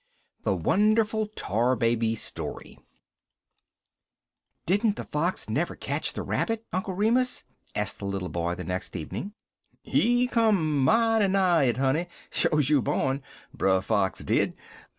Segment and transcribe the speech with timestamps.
[0.41, 2.79] THE WONDERFUL TAR BABY STORY
[4.65, 7.43] "Didn't the fox never catch the rabbit, Uncle Remus?"
[7.75, 9.33] asked the little boy the next evening.
[9.83, 13.21] "He come mighty nigh it, honey, sho's you born
[13.53, 14.55] Brer Fox did.